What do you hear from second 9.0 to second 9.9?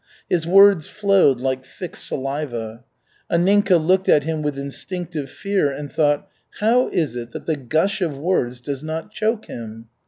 choke him?"